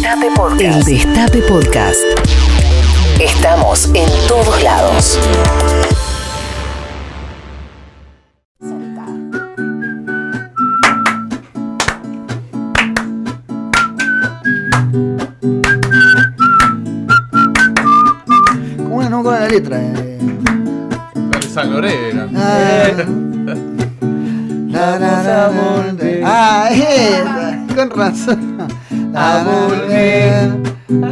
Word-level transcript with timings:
Destape 0.00 0.30
Podcast. 0.34 0.88
El 0.88 0.94
Destape 0.98 1.42
Podcast. 1.42 2.00
Estamos 3.20 3.86
en 3.94 4.08
todos 4.28 4.62
lados. 4.62 5.18
¿Cómo 18.76 19.02
es? 19.02 19.10
No 19.10 19.22
con 19.22 19.34
la 19.34 19.48
letra. 19.48 19.78
eh. 19.80 20.18
La 21.14 21.38
de 21.38 21.48
San 21.48 21.70
Lorena. 21.72 22.28
Ah, 22.36 22.84
la. 24.72 26.22
Ah, 26.24 26.68
esa, 26.72 27.74
con 27.74 27.90
razón. 27.90 28.53
A 29.16 29.44
volver, 29.44 30.50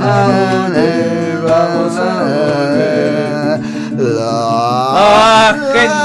a 0.00 0.26
volver, 0.66 1.38
vamos 1.46 1.96
a 1.96 2.22
volver. 2.24 3.60
Ah, 4.20 5.54
gente. 5.72 6.02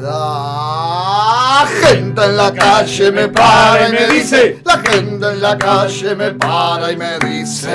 La 0.00 1.66
gente 1.82 2.24
en 2.24 2.36
la 2.36 2.52
calle 2.52 3.10
me 3.10 3.28
para 3.28 3.88
y 3.88 3.92
me 3.92 4.06
dice, 4.14 4.60
la 4.64 4.78
gente 4.78 5.26
en 5.26 5.40
la 5.40 5.58
calle 5.58 6.14
me 6.14 6.30
para 6.34 6.92
y 6.92 6.96
me 6.96 7.18
dice, 7.18 7.68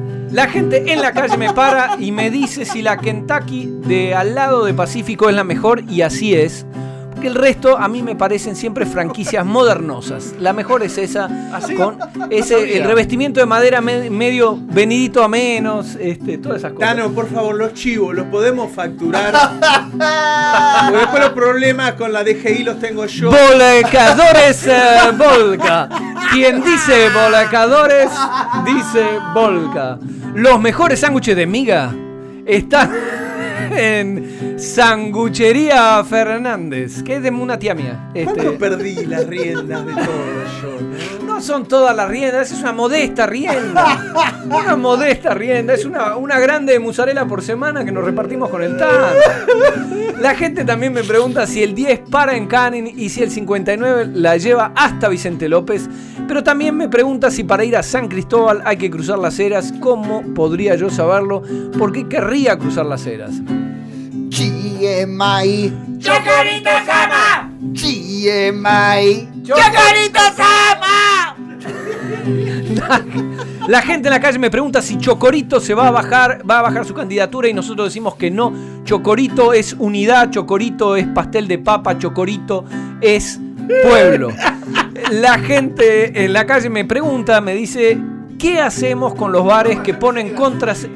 La 0.32 0.46
gente 0.48 0.92
en 0.92 1.00
la 1.02 1.12
calle 1.12 1.36
me 1.36 1.52
para 1.52 1.96
y 1.98 2.12
me 2.12 2.30
dice 2.30 2.64
si 2.64 2.82
la 2.82 2.96
Kentucky 2.96 3.66
de 3.86 4.14
al 4.14 4.34
lado 4.34 4.64
de 4.64 4.72
Pacífico 4.74 5.28
es 5.28 5.34
la 5.34 5.44
mejor 5.44 5.82
y 5.88 6.02
así 6.02 6.34
es. 6.34 6.64
Porque 7.10 7.26
el 7.26 7.34
resto 7.34 7.76
a 7.76 7.88
mí 7.88 8.00
me 8.02 8.14
parecen 8.16 8.54
siempre 8.56 8.86
franquicias 8.86 9.44
modernosas. 9.44 10.34
La 10.38 10.52
mejor 10.54 10.82
es 10.84 10.96
esa, 10.96 11.28
con 11.76 11.98
ese 12.30 12.78
el 12.78 12.84
revestimiento 12.84 13.40
de 13.40 13.46
madera 13.46 13.80
me- 13.82 14.08
medio 14.08 14.56
venidito 14.56 15.22
a 15.22 15.28
menos, 15.28 15.96
este, 16.00 16.38
todas 16.38 16.58
esas 16.58 16.72
cosas. 16.72 16.88
Tano, 16.94 17.10
por 17.10 17.28
favor, 17.28 17.56
los 17.56 17.74
chivos, 17.74 18.14
los 18.14 18.26
podemos 18.28 18.70
facturar. 18.72 19.34
Porque 19.92 20.96
después 20.98 21.22
los 21.24 21.32
problemas 21.32 21.92
con 21.94 22.12
la 22.12 22.22
DGI 22.24 22.62
los 22.62 22.78
tengo 22.78 23.04
yo. 23.04 23.30
Volcadores 23.30 24.66
eh, 24.66 24.98
Volca. 25.18 25.88
Quien 26.32 26.62
dice 26.62 27.08
volcadores, 27.10 28.08
dice 28.64 29.04
Volca. 29.34 29.98
Los 30.34 30.60
mejores 30.60 31.00
sándwiches 31.00 31.36
de 31.36 31.46
miga 31.46 31.94
están 32.46 32.90
en 33.76 34.58
Sanguchería 34.58 36.02
Fernández, 36.04 37.02
que 37.02 37.16
es 37.16 37.22
de 37.22 37.30
una 37.30 37.58
tía 37.58 37.74
mía. 37.74 38.10
¿Cuándo 38.12 38.42
Este, 38.42 38.50
perdí 38.58 39.06
las 39.06 39.26
riendas 39.26 39.86
de 39.86 39.92
todo 39.92 40.06
yo? 40.62 41.19
No? 41.40 41.46
son 41.46 41.66
todas 41.66 41.94
las 41.94 42.08
riendas, 42.08 42.50
es 42.50 42.60
una 42.60 42.72
modesta 42.72 43.26
rienda. 43.26 44.34
Una 44.46 44.76
modesta 44.76 45.34
rienda, 45.34 45.74
es 45.74 45.84
una, 45.84 46.16
una 46.16 46.38
grande 46.38 46.78
mozzarella 46.78 47.26
por 47.26 47.42
semana 47.42 47.84
que 47.84 47.92
nos 47.92 48.04
repartimos 48.04 48.48
con 48.48 48.62
el 48.62 48.76
TAN. 48.76 49.14
La 50.20 50.34
gente 50.34 50.64
también 50.64 50.92
me 50.92 51.02
pregunta 51.02 51.46
si 51.46 51.62
el 51.62 51.74
10 51.74 52.00
para 52.10 52.36
en 52.36 52.46
Canning 52.46 52.92
y 52.96 53.08
si 53.08 53.22
el 53.22 53.30
59 53.30 54.10
la 54.14 54.36
lleva 54.36 54.72
hasta 54.76 55.08
Vicente 55.08 55.48
López. 55.48 55.88
Pero 56.28 56.44
también 56.44 56.76
me 56.76 56.88
pregunta 56.88 57.30
si 57.30 57.42
para 57.44 57.64
ir 57.64 57.76
a 57.76 57.82
San 57.82 58.08
Cristóbal 58.08 58.62
hay 58.64 58.76
que 58.76 58.90
cruzar 58.90 59.18
las 59.18 59.38
eras. 59.38 59.72
¿Cómo 59.80 60.22
podría 60.34 60.74
yo 60.74 60.90
saberlo? 60.90 61.42
¿Por 61.78 61.92
qué 61.92 62.06
querría 62.06 62.58
cruzar 62.58 62.86
las 62.86 63.06
eras? 63.06 63.32
GMI. 64.30 65.72
¡Chocorito 65.98 66.70
Sama! 66.86 67.50
GMI. 67.72 69.28
La 73.68 73.82
gente 73.82 74.08
en 74.08 74.14
la 74.14 74.20
calle 74.20 74.38
me 74.38 74.50
pregunta 74.50 74.82
si 74.82 74.98
Chocorito 74.98 75.60
se 75.60 75.74
va 75.74 75.88
a 75.88 75.90
bajar, 75.90 76.42
va 76.48 76.58
a 76.58 76.62
bajar 76.62 76.84
su 76.84 76.94
candidatura 76.94 77.48
y 77.48 77.54
nosotros 77.54 77.88
decimos 77.88 78.16
que 78.16 78.30
no. 78.30 78.52
Chocorito 78.84 79.52
es 79.52 79.76
unidad, 79.78 80.30
Chocorito 80.30 80.96
es 80.96 81.06
pastel 81.06 81.46
de 81.46 81.58
papa, 81.58 81.98
Chocorito 81.98 82.64
es 83.00 83.38
pueblo. 83.82 84.30
La 85.12 85.38
gente 85.38 86.24
en 86.24 86.32
la 86.32 86.46
calle 86.46 86.70
me 86.70 86.84
pregunta, 86.84 87.40
me 87.40 87.54
dice, 87.54 87.98
¿qué 88.38 88.60
hacemos 88.60 89.14
con 89.14 89.32
los 89.32 89.44
bares 89.44 89.80
que 89.80 89.94
ponen 89.94 90.34
contras... 90.34 90.86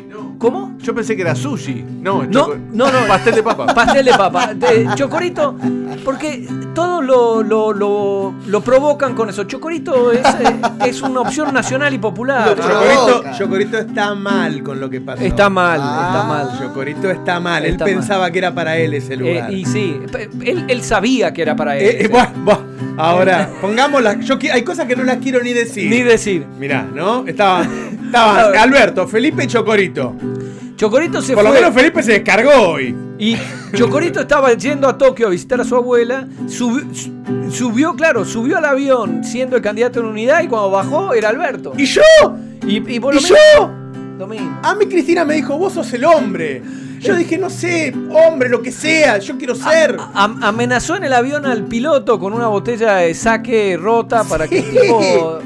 ¿Cómo? 0.45 0.77
Yo 0.83 0.95
pensé 0.95 1.17
que 1.17 1.23
era 1.23 1.35
sushi. 1.35 1.83
No, 2.03 2.23
No, 2.25 2.31
choco- 2.31 2.59
no, 2.73 2.91
no. 2.93 2.99
Pastel 3.09 3.35
de 3.37 3.43
papa. 3.43 3.67
Pastel 3.75 4.05
de 4.05 4.13
papa. 4.13 4.53
De 4.55 4.87
chocorito, 4.95 5.57
porque 6.05 6.47
todos 6.75 7.03
lo, 7.03 7.43
lo, 7.43 7.73
lo- 7.73 8.35
lo 8.47 8.61
provocan 8.61 9.15
con 9.15 9.31
eso. 9.31 9.45
Chocorito 9.45 10.13
es, 10.13 10.21
eh, 10.27 10.61
es 10.87 11.01
una 11.01 11.21
opción 11.21 11.55
nacional 11.55 11.95
y 11.95 11.99
popular. 11.99 12.55
Chocorito, 12.57 13.17
Boca. 13.17 13.33
Chocorito 13.39 13.79
está 13.79 14.15
mal 14.15 14.63
con 14.63 14.81
lo 14.81 14.91
que 14.91 15.01
pasó. 15.01 15.23
Está 15.23 15.49
mal, 15.49 15.81
Ah. 15.83 16.11
está 16.13 16.25
mal. 16.29 16.59
Chocorito 16.59 17.11
está 17.11 17.41
mal. 17.41 17.65
Está 17.65 17.85
Él 17.87 17.91
mal. 17.95 18.01
pensaba 18.01 18.31
que 18.31 18.39
era 18.39 18.55
para 18.55 18.77
él 18.77 18.93
ese 18.93 19.15
Eh, 19.15 19.17
lugar. 19.17 19.51
y 19.53 19.65
sí, 19.65 19.99
él, 20.45 20.65
él 20.69 20.83
sabía 20.83 21.33
que 21.33 21.41
era 21.41 21.57
para 21.57 21.79
él. 21.79 21.85
Eh, 21.87 22.05
eh, 22.05 22.09
buah, 22.09 22.29
buah. 22.45 22.59
Ahora, 22.99 23.51
pongamos 23.61 24.03
las. 24.03 24.21
Yo, 24.27 24.39
qui- 24.39 24.51
hay 24.53 24.63
cosas 24.63 24.87
que 24.87 24.95
no 24.95 25.03
las 25.05 25.17
quiero 25.17 25.43
ni 25.43 25.53
decir. 25.53 25.89
Ni 25.91 26.03
decir. 26.03 26.45
Mirá, 26.61 26.83
¿no? 26.95 27.27
Estaba, 27.27 27.67
Alberto, 28.15 29.07
Felipe 29.09 29.45
y 29.45 29.47
Chocorito. 29.47 30.15
Chocorito 30.77 31.23
se 31.23 31.35
Por 31.35 31.45
lo 31.45 31.51
fue. 31.51 31.61
menos 31.61 31.75
Felipe 31.75 32.03
se 32.03 32.13
descargó 32.13 32.51
hoy. 32.71 32.95
Y 33.19 33.37
Chocorito 33.75 34.21
estaba 34.21 34.53
yendo 34.55 34.89
a 34.89 34.99
Tokio 34.99 35.29
a 35.29 35.31
visitar 35.31 35.61
a 35.61 35.65
su 35.65 35.77
abuela. 35.77 36.27
subi- 36.49 36.93
su- 36.95 37.51
subió, 37.51 37.95
claro, 37.95 38.25
subió 38.25 38.59
al 38.59 38.65
avión 38.65 39.23
siendo 39.23 39.57
el 39.57 39.63
candidato 39.63 40.01
en 40.01 40.07
unidad 40.07 40.43
y 40.43 40.49
cuando 40.49 40.71
bajó 40.71 41.15
era 41.15 41.29
Alberto. 41.29 41.73
¿Y 41.77 41.85
yo? 41.85 42.03
Y, 42.67 42.77
y 42.93 42.99
vos 42.99 43.15
¿Y 43.15 43.21
lo 43.23 43.29
yo? 43.29 43.35
Lo. 44.19 44.25
A 44.63 44.75
mí 44.75 44.87
Cristina 44.87 45.25
me 45.25 45.35
dijo, 45.35 45.57
vos 45.59 45.73
sos 45.75 45.93
el 45.93 46.05
hombre. 46.05 46.63
Yo 47.01 47.15
dije, 47.17 47.37
no 47.37 47.51
sé, 47.51 47.93
hombre, 48.27 48.49
lo 48.49 48.63
que 48.63 48.73
sea, 48.73 49.19
yo 49.19 49.37
quiero 49.37 49.55
ser. 49.55 49.97
Am- 50.15 50.43
amenazó 50.43 50.97
en 50.97 51.05
el 51.05 51.13
avión 51.13 51.45
al 51.45 51.65
piloto 51.65 52.19
con 52.19 52.33
una 52.33 52.47
botella 52.47 52.95
de 52.97 53.13
saque 53.15 53.77
rota 53.79 54.25
para 54.25 54.49
que 54.49 54.61
el 54.61 54.65
Sí. 54.65 54.79
tipo. 54.81 55.39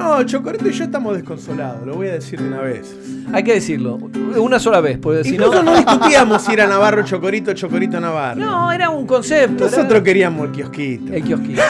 No, 0.00 0.22
Chocorito 0.24 0.68
y 0.68 0.72
yo 0.72 0.84
estamos 0.84 1.14
desconsolados, 1.14 1.86
lo 1.86 1.94
voy 1.94 2.08
a 2.08 2.12
decir 2.12 2.40
de 2.40 2.48
una 2.48 2.60
vez. 2.62 2.94
Hay 3.32 3.42
que 3.44 3.54
decirlo. 3.54 3.96
Una 4.36 4.58
sola 4.58 4.80
vez, 4.80 4.98
porque 4.98 5.24
si 5.24 5.36
no. 5.38 5.62
No 5.62 5.76
discutíamos 5.76 6.42
si 6.42 6.52
era 6.52 6.66
Navarro 6.66 7.04
Chocorito, 7.04 7.52
Chocorito 7.52 8.00
Navarro. 8.00 8.40
No, 8.40 8.72
era 8.72 8.90
un 8.90 9.06
concepto. 9.06 9.66
era- 9.66 9.76
Nosotros 9.76 10.02
queríamos 10.02 10.46
el 10.46 10.52
kiosquito. 10.52 11.12
El 11.12 11.22
kiosquito. 11.24 11.62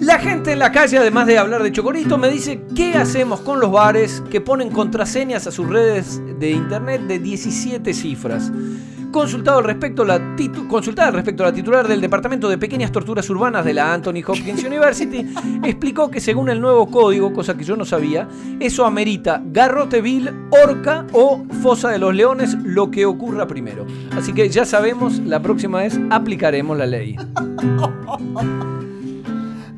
La 0.00 0.18
gente 0.18 0.52
en 0.52 0.58
la 0.58 0.70
calle, 0.70 0.98
además 0.98 1.26
de 1.26 1.38
hablar 1.38 1.62
de 1.62 1.72
Chocorito, 1.72 2.18
me 2.18 2.28
dice 2.28 2.60
qué 2.76 2.94
hacemos 2.94 3.40
con 3.40 3.58
los 3.60 3.70
bares 3.72 4.22
que 4.30 4.40
ponen 4.40 4.70
contraseñas 4.70 5.46
a 5.46 5.50
sus 5.50 5.66
redes 5.68 6.20
de 6.38 6.50
internet 6.50 7.02
de 7.02 7.18
17 7.18 7.94
cifras. 7.94 8.52
Consultado 9.14 9.58
al 9.58 9.64
respecto, 9.64 10.04
la 10.04 10.20
consultada 10.68 11.06
al 11.06 11.14
respecto 11.14 11.44
la 11.44 11.52
titular 11.52 11.86
del 11.86 12.00
Departamento 12.00 12.48
de 12.48 12.58
Pequeñas 12.58 12.90
Torturas 12.90 13.30
Urbanas 13.30 13.64
de 13.64 13.72
la 13.72 13.94
Anthony 13.94 14.24
Hopkins 14.26 14.64
University, 14.64 15.24
explicó 15.62 16.10
que 16.10 16.20
según 16.20 16.48
el 16.48 16.60
nuevo 16.60 16.90
código, 16.90 17.32
cosa 17.32 17.56
que 17.56 17.62
yo 17.62 17.76
no 17.76 17.84
sabía, 17.84 18.26
eso 18.58 18.84
amerita 18.84 19.40
garrote 19.46 20.00
vil, 20.00 20.32
horca 20.50 21.06
o 21.12 21.44
fosa 21.62 21.90
de 21.90 22.00
los 22.00 22.12
leones, 22.12 22.56
lo 22.64 22.90
que 22.90 23.06
ocurra 23.06 23.46
primero. 23.46 23.86
Así 24.16 24.32
que 24.32 24.48
ya 24.48 24.64
sabemos, 24.64 25.20
la 25.20 25.40
próxima 25.40 25.78
vez 25.78 25.96
aplicaremos 26.10 26.76
la 26.76 26.86
ley. 26.86 27.14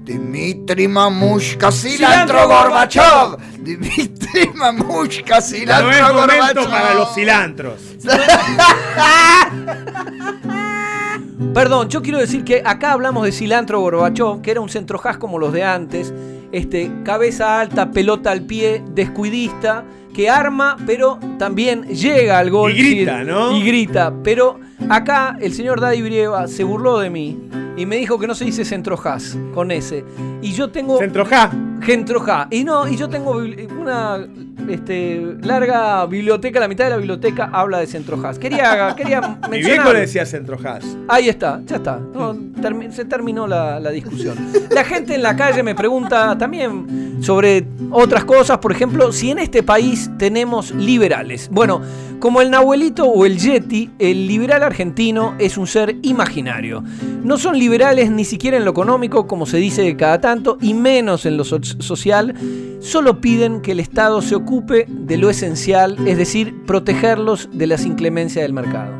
Dimitri 0.07 0.87
Mamushka, 0.87 1.73
Cilantro 1.73 2.39
cilantro 2.39 2.47
Gorbachev. 2.47 3.37
Dimitri 3.59 4.51
Mamushka, 4.55 5.35
No 5.37 5.41
cilantro 5.43 5.91
es 5.91 6.01
momento 6.01 6.21
Gorbachev. 6.21 6.71
para 6.71 6.95
los 6.95 7.13
cilantros. 7.13 7.81
Perdón, 11.53 11.89
yo 11.89 12.03
quiero 12.03 12.21
decir 12.21 12.45
que 12.45 12.63
acá 12.65 12.93
hablamos 12.93 13.25
de 13.25 13.33
cilantro 13.33 13.81
Gorbachov, 13.81 14.43
que 14.43 14.53
era 14.53 14.61
un 14.61 14.69
centrojaz 14.69 15.17
como 15.17 15.41
los 15.41 15.53
de 15.53 15.65
antes, 15.65 16.15
este, 16.53 16.89
cabeza 17.05 17.59
alta, 17.59 17.91
pelota 17.91 18.31
al 18.31 18.43
pie, 18.43 18.85
descuidista, 18.95 19.83
que 20.15 20.31
arma, 20.31 20.77
pero 20.87 21.19
también 21.37 21.83
llega 21.89 22.39
al 22.39 22.51
gol. 22.51 22.79
Y 22.79 22.95
grita, 22.95 23.25
¿no? 23.25 23.57
Y 23.57 23.65
grita. 23.65 24.13
Pero 24.23 24.61
acá 24.89 25.37
el 25.41 25.53
señor 25.53 25.81
Daddy 25.81 26.03
Brieva 26.03 26.47
se 26.47 26.63
burló 26.63 27.01
de 27.01 27.11
mí 27.11 27.37
y 27.77 27.87
me 27.87 27.97
dijo 27.97 28.19
que 28.19 28.27
no 28.27 28.35
se 28.35 28.45
dice 28.45 28.65
centrojaz 28.65 29.37
con 29.55 29.71
ese. 29.71 30.05
Y 30.43 30.53
yo 30.53 30.71
tengo. 30.71 30.99
Centrojá. 30.99 31.51
Centrojá. 31.85 32.49
Y 32.51 32.65
no, 32.65 32.89
y 32.89 32.97
yo 32.97 33.09
tengo 33.09 33.33
una 33.81 34.27
este, 34.69 35.37
larga 35.43 36.05
biblioteca, 36.07 36.59
la 36.59 36.69
mitad 36.69 36.85
de 36.85 36.91
la 36.91 36.97
biblioteca 36.97 37.51
habla 37.53 37.79
de 37.79 37.87
Centro 37.87 38.19
Haas. 38.25 38.39
Quería, 38.39 38.95
quería 38.97 39.21
Mi 39.45 39.51
mencionar. 39.51 39.61
viejo 39.63 39.93
le 39.93 40.01
decía 40.01 40.27
Centro 40.27 40.59
Haas. 40.65 40.85
Ahí 41.09 41.29
está, 41.29 41.61
ya 41.67 41.77
está. 41.77 41.99
No, 41.99 42.35
termi- 42.35 42.91
se 42.91 43.05
terminó 43.05 43.47
la, 43.47 43.79
la 43.79 43.91
discusión. 43.91 44.37
La 44.71 44.83
gente 44.85 45.15
en 45.15 45.23
la 45.23 45.37
calle 45.37 45.63
me 45.63 45.75
pregunta 45.75 46.37
también 46.39 47.19
sobre 47.21 47.67
otras 47.91 48.25
cosas, 48.25 48.59
por 48.59 48.73
ejemplo, 48.73 49.13
si 49.13 49.31
en 49.31 49.39
este 49.39 49.63
país 49.63 50.11
tenemos 50.19 50.73
liberales. 50.73 51.49
Bueno, 51.53 51.81
como 52.19 52.41
el 52.41 52.51
Nahuelito 52.51 53.05
o 53.07 53.27
el 53.27 53.39
Yeti, 53.39 53.91
el 53.99 54.27
liberal 54.27 54.63
argentino 54.63 55.35
es 55.39 55.57
un 55.59 55.67
ser 55.67 55.97
imaginario. 56.03 56.83
No 57.23 57.37
son 57.39 57.59
liberales 57.59 57.66
ni 57.69 58.25
siquiera 58.25 58.57
en 58.57 58.65
lo 58.65 58.71
económico, 58.71 59.27
como 59.27 59.47
se 59.47 59.57
dice 59.59 59.97
cada 59.97 60.21
tanto, 60.21 60.59
y 60.61 60.75
menos 60.75 61.27
en 61.27 61.37
lo 61.37 61.45
so- 61.45 61.63
social. 61.63 62.35
Solo 62.81 63.21
piden 63.21 63.61
que 63.63 63.73
el 63.73 63.81
Estado 63.81 64.23
se 64.23 64.35
ocupe 64.35 64.87
de 64.89 65.17
lo 65.17 65.31
esencial, 65.31 65.97
es 66.07 66.19
decir, 66.19 66.55
protegerlos 66.67 67.49
de 67.53 67.67
las 67.67 67.85
inclemencias 67.85 68.43
del 68.43 68.53
mercado. 68.53 68.93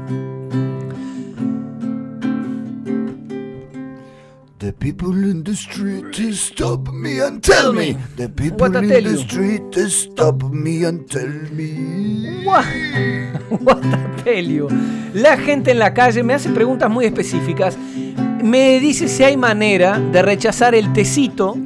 The 4.59 4.73
people 4.73 5.13
in 5.31 5.45
the 5.45 5.53
street 5.53 6.13
to 6.13 6.33
stop 6.33 6.89
me 6.91 7.21
and 7.21 7.41
tell 7.43 7.73
me. 7.73 7.97
The 8.17 8.29
people 8.29 8.75
in 8.77 8.89
the 8.89 9.17
street 9.19 9.63
to 9.73 9.89
stop 9.89 10.43
me 10.51 10.85
and 10.85 11.07
tell 11.09 11.29
me. 11.53 12.43
What, 12.45 12.65
what 13.61 13.83
tell 14.25 14.45
you. 14.47 14.69
La 15.15 15.37
gente 15.37 15.71
en 15.73 15.79
la 15.79 15.93
calle 15.95 16.23
me 16.23 16.35
hace 16.35 16.49
preguntas 16.49 16.91
muy 16.91 17.05
específicas. 17.05 17.77
Me 18.47 18.79
dice 18.79 19.09
si 19.09 19.25
hay 19.25 19.37
manera 19.37 19.99
de 19.99 20.23
rechazar 20.23 20.77
el 20.77 20.93
tecito 20.93 21.57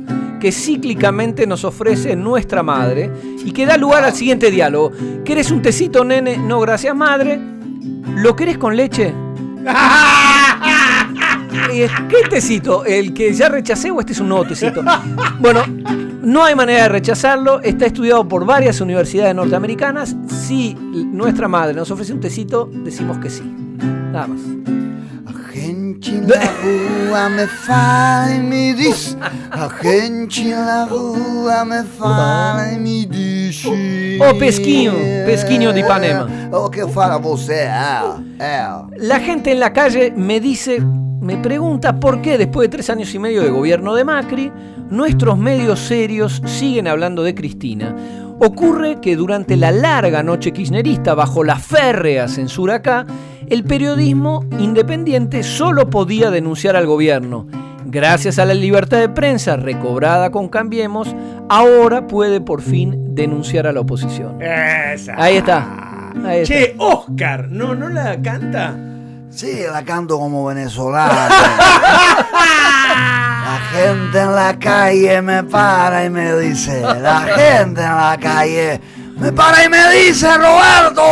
que 0.41 0.51
cíclicamente 0.51 1.47
nos 1.47 1.63
ofrece 1.65 2.17
nuestra 2.17 2.63
madre 2.63 3.13
y 3.45 3.53
que 3.53 3.67
da 3.67 3.77
lugar 3.77 4.03
al 4.03 4.15
siguiente 4.15 4.51
diálogo. 4.51 4.91
¿Querés 5.23 5.51
un 5.51 5.61
tecito, 5.61 6.07
nene? 6.07 6.39
No, 6.39 6.59
gracias, 6.59 6.97
madre. 6.97 7.39
¿Lo 8.17 8.35
querés 8.35 8.57
con 8.57 8.77
leche? 8.77 9.13
Eh, 11.73 11.89
¿Qué 12.09 12.29
tecito? 12.29 12.85
¿El 12.85 13.13
que 13.13 13.33
ya 13.33 13.49
rechacé 13.49 13.91
o 13.91 14.01
este 14.01 14.13
es 14.13 14.21
un 14.21 14.29
nuevo 14.29 14.45
tecito? 14.45 14.83
Bueno, 15.39 15.63
no 16.23 16.45
hay 16.45 16.55
manera 16.55 16.85
de 16.85 16.89
rechazarlo. 16.89 17.61
Está 17.61 17.87
estudiado 17.87 18.27
por 18.27 18.45
varias 18.45 18.81
universidades 18.81 19.35
norteamericanas. 19.35 20.17
Si 20.27 20.75
nuestra 20.75 21.49
madre 21.49 21.75
nos 21.75 21.91
ofrece 21.91 22.13
un 22.13 22.21
tecito, 22.21 22.69
decimos 22.73 23.19
que 23.19 23.31
sí. 23.31 23.43
Nada 24.13 24.29
más. 24.29 24.80
A 26.03 26.13
na 26.13 26.47
rua 26.63 27.29
me 27.29 27.47
fala 27.47 28.35
e 28.35 28.39
me 28.39 28.73
diz. 28.73 29.19
A 29.51 29.69
gente 29.83 30.49
na 30.49 30.87
rua 30.87 31.63
me 31.67 31.85
fala 31.85 32.73
e 32.73 32.79
me 32.79 33.05
diz. 33.05 33.67
Ô, 33.67 34.35
Pesquinho, 34.39 34.95
Pesquinho 35.27 35.75
de 35.75 35.81
Ipanema. 35.81 36.27
O 36.53 36.71
que 36.71 36.87
fala 36.89 37.19
você 37.19 37.69
é, 37.69 38.01
é. 38.39 38.67
La 38.97 39.21
gente 39.21 39.53
en 39.53 39.61
la 39.61 39.75
calle 39.75 40.11
me 40.17 40.41
dice, 40.41 40.81
me 40.81 41.37
pregunta 41.37 42.01
por 42.01 42.23
qué 42.23 42.39
después 42.39 42.71
de 42.71 42.77
tres 42.77 42.89
años 42.89 43.15
y 43.15 43.19
medio 43.19 43.43
de 43.43 43.51
gobierno 43.51 43.95
de 43.95 44.05
Macri, 44.05 44.51
nuestros 44.89 45.37
medios 45.37 45.81
serios 45.81 46.41
siguen 46.47 46.89
hablando 46.89 47.23
de 47.23 47.35
Cristina. 47.35 47.95
Ocurre 48.39 49.03
que 49.03 49.17
durante 49.17 49.55
la 49.55 49.71
larga 49.71 50.23
noche 50.23 50.53
kirchnerista, 50.53 51.15
bajo 51.15 51.45
la 51.45 51.57
férrea 51.57 52.27
censura 52.27 52.77
acá, 52.77 53.05
el 53.51 53.65
periodismo 53.65 54.45
independiente 54.59 55.43
solo 55.43 55.91
podía 55.91 56.31
denunciar 56.31 56.77
al 56.77 56.87
gobierno. 56.87 57.47
Gracias 57.85 58.39
a 58.39 58.45
la 58.45 58.55
libertad 58.55 58.99
de 58.99 59.09
prensa 59.09 59.57
recobrada 59.57 60.31
con 60.31 60.49
Cambiemos, 60.49 61.15
ahora 61.49 62.07
puede 62.07 62.41
por 62.41 62.63
fin 62.63 63.15
denunciar 63.15 63.67
a 63.67 63.73
la 63.73 63.81
oposición. 63.81 64.41
Esa. 64.41 65.15
Ahí 65.21 65.39
está. 65.39 66.13
Ahí 66.25 66.41
está. 66.43 66.55
Che, 66.55 66.75
Oscar, 66.79 67.49
¿no, 67.49 67.75
¿no 67.75 67.89
la 67.89 68.23
canta? 68.23 68.77
Sí, 69.31 69.63
la 69.71 69.85
canto 69.85 70.19
como 70.19 70.47
venezolana. 70.47 71.29
La 73.51 73.59
gente 73.73 74.21
en 74.21 74.35
la 74.35 74.59
calle 74.59 75.23
me 75.23 75.43
para 75.43 76.05
y 76.05 76.11
me 76.11 76.37
dice, 76.37 76.83
la 76.83 77.21
gente 77.21 77.81
en 77.81 77.97
la 77.97 78.17
calle 78.21 78.81
me 79.19 79.33
para 79.33 79.65
y 79.65 79.69
me 79.69 79.91
dice, 79.91 80.29
Roberto. 80.37 81.03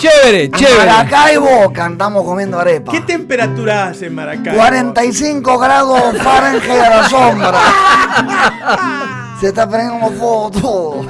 Chévere, 0.00 0.50
chévere. 0.50 0.78
Maracaibo, 0.86 1.72
cantamos 1.74 2.24
comiendo 2.24 2.58
arepa. 2.58 2.90
¿Qué 2.90 3.02
temperatura 3.02 3.88
hace 3.88 4.06
en 4.06 4.14
Maracaibo? 4.14 4.56
45 4.56 5.58
grados 5.58 6.00
Fahrenheit 6.22 6.70
a 6.70 6.90
la 6.90 7.08
sombra. 7.08 7.52
Se 9.40 9.48
está 9.48 9.68
prendiendo 9.68 10.06
fuego 10.08 10.50
todo. 10.50 11.06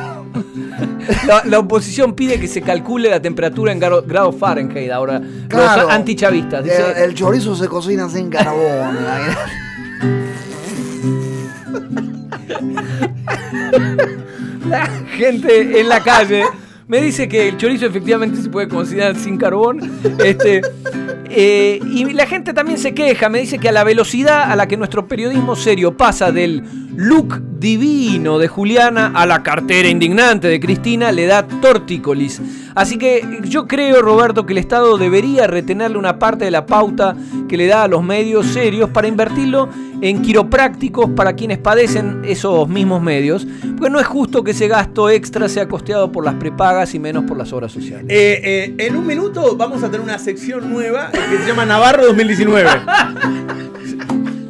La, 1.26 1.42
la 1.44 1.58
oposición 1.60 2.14
pide 2.14 2.40
que 2.40 2.48
se 2.48 2.62
calcule 2.62 3.10
la 3.10 3.22
temperatura 3.22 3.70
en 3.70 3.78
grado- 3.78 4.02
grados 4.04 4.34
Fahrenheit 4.37 4.90
ahora. 4.90 5.20
Claro. 5.48 5.82
Los 5.82 5.92
antichavistas. 5.92 6.64
El, 6.66 7.14
chorizo 7.14 7.54
se 7.54 7.69
cocina 7.69 8.08
sin 8.08 8.28
carbón. 8.28 8.60
la 14.69 14.87
gente 15.16 15.81
en 15.81 15.88
la 15.88 16.00
calle 16.00 16.44
me 16.90 17.00
dice 17.00 17.28
que 17.28 17.46
el 17.46 17.56
chorizo 17.56 17.87
efectivamente 17.87 18.42
se 18.42 18.48
puede 18.48 18.66
considerar 18.66 19.14
sin 19.14 19.38
carbón. 19.38 19.81
Este, 20.25 20.60
eh, 21.31 21.78
y 21.87 22.04
la 22.12 22.26
gente 22.26 22.52
también 22.52 22.78
se 22.78 22.94
queja, 22.94 23.28
me 23.28 23.38
dice 23.40 23.58
que 23.58 23.69
a 23.69 23.72
la 23.72 23.84
velocidad 23.84 24.50
a 24.50 24.56
la 24.56 24.66
que 24.66 24.76
nuestro 24.76 25.06
periodismo 25.06 25.54
serio 25.54 25.96
pasa 25.96 26.32
del 26.32 26.64
look 26.96 27.40
divino 27.58 28.38
de 28.38 28.48
Juliana 28.48 29.12
a 29.14 29.26
la 29.26 29.42
cartera 29.42 29.88
indignante 29.88 30.48
de 30.48 30.60
Cristina, 30.60 31.12
le 31.12 31.26
da 31.26 31.46
tortícolis. 31.46 32.40
Así 32.75 32.98
que 32.98 33.40
yo 33.44 33.66
creo, 33.66 34.00
Roberto, 34.00 34.46
que 34.46 34.52
el 34.52 34.58
Estado 34.58 34.96
debería 34.96 35.46
retenerle 35.46 35.98
una 35.98 36.19
parte 36.19 36.44
de 36.44 36.50
la 36.50 36.66
pauta 36.66 37.16
que 37.48 37.56
le 37.56 37.66
da 37.66 37.84
a 37.84 37.88
los 37.88 38.02
medios 38.02 38.46
serios 38.46 38.90
para 38.90 39.08
invertirlo 39.08 39.69
en 40.00 40.22
quiroprácticos 40.22 41.10
para 41.10 41.34
quienes 41.34 41.58
padecen 41.58 42.22
esos 42.25 42.69
mismos 42.69 43.02
medios, 43.02 43.46
porque 43.76 43.90
no 43.90 44.00
es 44.00 44.06
justo 44.06 44.42
que 44.42 44.52
ese 44.52 44.69
gasto 44.69 45.10
extra 45.10 45.48
sea 45.48 45.69
costeado 45.69 46.10
por 46.10 46.25
las 46.25 46.34
prepagas 46.34 46.94
y 46.94 46.98
menos 46.98 47.25
por 47.25 47.37
las 47.37 47.52
obras 47.52 47.72
sociales. 47.72 48.06
Eh, 48.08 48.40
eh, 48.42 48.75
en 48.78 48.96
un 48.96 49.06
minuto 49.06 49.56
vamos 49.56 49.82
a 49.82 49.90
tener 49.90 50.00
una 50.00 50.19
sección 50.19 50.70
nueva 50.70 51.10
que 51.10 51.38
se 51.38 51.46
llama 51.46 51.66
Navarro 51.66 52.06
2019. 52.06 52.70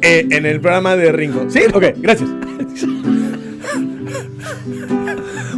Eh, 0.01 0.27
en 0.31 0.45
el 0.45 0.59
programa 0.59 0.95
de 0.95 1.11
Ringo. 1.11 1.45
¿Sí? 1.49 1.61
Ok, 1.73 1.83
gracias. 1.97 2.29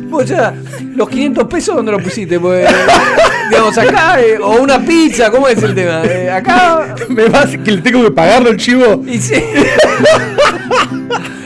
Vos 0.09 0.27
ya, 0.27 0.53
los 0.95 1.09
500 1.09 1.47
pesos, 1.47 1.75
¿dónde 1.75 1.91
lo 1.91 1.99
pusiste? 1.99 2.39
Pues, 2.39 2.67
digamos, 3.49 3.77
acá, 3.77 4.21
eh, 4.21 4.37
o 4.39 4.61
una 4.61 4.79
pizza, 4.79 5.31
¿cómo 5.31 5.47
es 5.47 5.61
el 5.63 5.73
tema? 5.73 6.03
Eh, 6.05 6.29
acá, 6.29 6.93
Me 7.09 7.25
vas 7.29 7.49
que 7.63 7.71
le 7.71 7.81
tengo 7.81 8.03
que 8.03 8.11
pagarlo 8.11 8.49
el 8.51 8.57
chivo. 8.57 9.03
y 9.07 9.17
sí. 9.19 9.35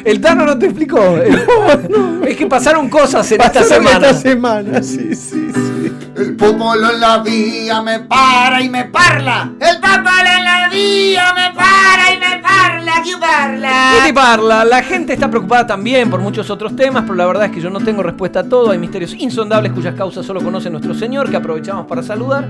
El 0.03 0.19
Tano 0.21 0.45
no 0.45 0.57
te 0.57 0.65
explicó. 0.67 0.99
Es 2.27 2.35
que 2.35 2.45
pasaron 2.47 2.89
cosas 2.89 3.29
en 3.31 3.39
esta 3.41 3.61
Pasaron 3.61 3.85
semana. 3.85 4.07
Esta 4.09 4.21
semana, 4.21 4.83
sí, 4.83 5.15
sí, 5.15 5.47
sí. 5.53 5.76
El 6.17 6.35
popolo 6.35 6.91
en 6.91 6.99
la 6.99 7.19
vía 7.19 7.79
me 7.83 7.99
para 7.99 8.59
y 8.59 8.69
me 8.69 8.85
parla. 8.85 9.51
El 9.59 9.79
popolo 9.79 10.29
en 10.37 10.43
la 10.43 10.67
vía 10.67 11.31
me 11.35 11.53
para 11.53 12.11
y 12.11 12.17
me 12.17 12.41
parla, 12.41 13.03
que 13.03 13.17
parla. 13.17 13.91
¿Qué 13.93 14.07
te 14.07 14.13
parla? 14.15 14.65
La 14.65 14.81
gente 14.81 15.13
está 15.13 15.29
preocupada 15.29 15.67
también 15.67 16.09
por 16.09 16.19
muchos 16.19 16.49
otros 16.49 16.75
temas, 16.75 17.03
pero 17.03 17.13
la 17.13 17.27
verdad 17.27 17.45
es 17.45 17.51
que 17.51 17.61
yo 17.61 17.69
no 17.69 17.81
tengo 17.81 18.01
respuesta 18.01 18.39
a 18.39 18.43
todo. 18.49 18.71
Hay 18.71 18.79
misterios 18.79 19.13
insondables 19.13 19.71
cuyas 19.73 19.93
causas 19.93 20.25
solo 20.25 20.41
conoce 20.41 20.71
nuestro 20.71 20.95
Señor, 20.95 21.29
que 21.29 21.37
aprovechamos 21.37 21.85
para 21.85 22.01
saludar. 22.01 22.49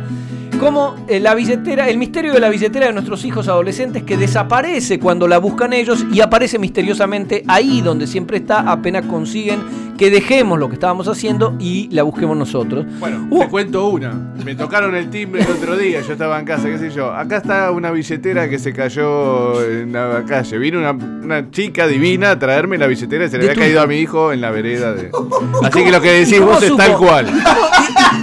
Como 0.60 0.96
eh, 1.08 1.20
la 1.20 1.36
billetera, 1.36 1.88
el 1.88 1.98
misterio 1.98 2.34
de 2.34 2.40
la 2.40 2.50
billetera 2.50 2.88
de 2.88 2.94
nuestros 2.94 3.24
hijos 3.26 3.48
adolescentes 3.48 4.04
que 4.04 4.18
desaparece 4.18 5.00
cuando 5.00 5.28
la 5.28 5.38
buscan 5.38 5.72
ellos 5.72 6.04
y 6.12 6.20
aparece 6.22 6.58
misteriosamente 6.58 7.44
ahí 7.48 7.82
donde 7.82 8.08
siempre 8.08 8.38
está, 8.38 8.60
apenas 8.62 9.06
consiguen 9.06 9.60
que 9.98 10.10
dejemos 10.10 10.58
lo 10.60 10.68
que 10.68 10.74
estábamos 10.76 11.08
haciendo 11.08 11.56
y 11.60 11.90
la 11.92 12.04
busquemos 12.04 12.36
nosotros. 12.38 12.86
Bueno, 13.00 13.28
Uh. 13.30 13.40
te 13.42 13.48
cuento 13.50 13.88
una. 13.88 14.14
Me 14.44 14.56
tocaron 14.56 14.96
el 14.96 15.10
timbre 15.10 15.42
el 15.44 15.52
otro 15.52 15.78
día, 15.78 16.02
yo 16.02 16.14
estaba 16.14 16.40
en 16.40 16.46
casa, 16.46 16.68
qué 16.70 16.78
sé 16.80 16.90
yo. 16.92 17.12
Acá 17.12 17.38
está 17.38 17.72
una 17.72 17.92
billetera 17.92 18.50
que 18.50 18.58
se 18.60 18.74
cayó 18.74 19.64
en 19.64 19.94
la 19.94 20.24
calle. 20.28 20.58
Vino 20.58 20.80
una, 20.80 20.92
una 20.92 21.52
chica 21.52 21.86
divina 21.88 22.32
a 22.32 22.40
traerme 22.40 22.78
la 22.80 22.88
billetera 22.88 23.26
y 23.26 23.30
se 23.30 23.38
le 23.38 23.44
¿De 23.46 23.50
había 23.52 23.56
tu 23.56 23.62
caído 23.62 23.82
a 23.82 23.88
mi 23.88 23.98
hijo 23.98 24.32
en 24.34 24.42
la 24.42 24.50
vereda. 24.52 24.94
De... 24.94 25.12
Así 25.64 25.84
que 25.84 25.92
lo 25.92 26.02
que 26.02 26.12
decís 26.14 26.42
vos 26.42 26.62
es 26.62 26.70
supo? 26.70 26.78
tal 26.84 26.98
cual. 26.98 27.28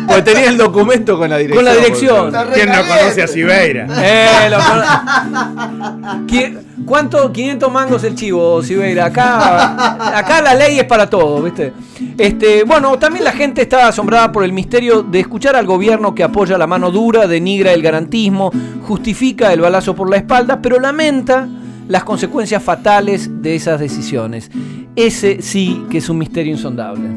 Porque 0.06 0.22
tenía 0.22 0.48
el 0.48 0.56
documento 0.56 1.18
con 1.18 1.30
la 1.30 1.38
dirección. 1.38 1.64
Con 1.64 1.74
la 1.74 1.80
dirección. 1.80 2.32
¿Quién 2.54 2.68
no 2.68 2.74
conoce 2.86 3.22
a 3.22 3.26
Sibeira? 3.26 3.86
Eh, 4.02 4.50
lo 4.50 4.56
con- 4.58 6.26
Qui- 6.26 6.58
¿Cuánto? 6.84 7.32
500 7.32 7.72
mangos 7.72 8.04
el 8.04 8.14
chivo, 8.14 8.62
Sibeira. 8.62 9.06
Acá, 9.06 10.18
acá 10.18 10.42
la 10.42 10.54
ley 10.54 10.78
es 10.78 10.84
para 10.84 11.08
todo, 11.08 11.42
¿viste? 11.42 11.72
Este, 12.18 12.64
bueno, 12.64 12.98
también 12.98 13.24
la 13.24 13.32
gente 13.32 13.62
está 13.62 13.88
asombrada 13.88 14.30
por 14.32 14.44
el 14.44 14.52
misterio 14.52 15.02
de 15.02 15.20
escuchar 15.20 15.56
al 15.56 15.66
gobierno 15.66 16.14
que 16.14 16.22
apoya 16.22 16.58
la 16.58 16.66
mano 16.66 16.90
dura, 16.90 17.26
denigra 17.26 17.72
el 17.72 17.80
garantismo, 17.82 18.50
justifica 18.82 19.52
el 19.52 19.60
balazo 19.60 19.94
por 19.94 20.10
la 20.10 20.16
espalda, 20.16 20.60
pero 20.60 20.78
lamenta 20.78 21.48
las 21.88 22.04
consecuencias 22.04 22.62
fatales 22.62 23.30
de 23.42 23.54
esas 23.54 23.80
decisiones. 23.80 24.50
Ese 24.96 25.40
sí 25.42 25.84
que 25.90 25.98
es 25.98 26.08
un 26.08 26.18
misterio 26.18 26.52
insondable. 26.52 27.08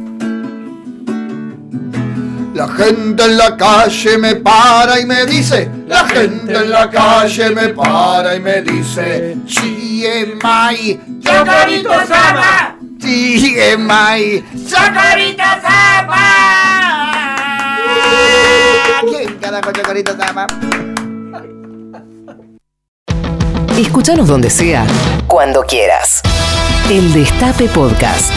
La 2.58 2.68
gente 2.70 3.24
en 3.24 3.38
la 3.38 3.56
calle 3.56 4.18
me 4.18 4.36
para 4.38 5.00
y 5.00 5.06
me 5.06 5.28
dice, 5.28 5.70
la 5.86 6.08
gente 6.08 6.56
en 6.56 6.72
la 6.72 6.90
calle 6.90 7.52
me 7.52 7.68
para 7.68 8.36
y 8.36 8.40
me 8.40 8.64
dice, 8.64 9.38
Chiemai, 9.46 11.00
Chocorito 11.20 11.92
Sama, 12.08 12.76
Chiemai, 13.00 14.44
Chocorito 14.68 15.44
Sama. 15.62 17.06
¿Quién 19.02 19.36
carajo 19.36 19.72
Chocorito 19.72 20.18
Sama? 20.18 20.48
Escúchanos 23.78 24.28
donde 24.28 24.50
sea, 24.50 24.84
cuando 25.28 25.62
quieras. 25.62 26.24
El 26.90 27.14
Destape 27.14 27.70
Podcast. 27.70 28.34